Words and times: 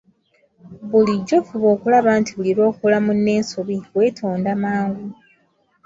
Bulijjo 0.89 1.37
fuba 1.47 1.67
okulaba 1.75 2.11
nti 2.19 2.31
buli 2.37 2.51
lw'okola 2.57 2.97
munno 3.05 3.29
ensobi 3.39 3.75
weetonda 3.95 4.51
mangu. 4.63 5.07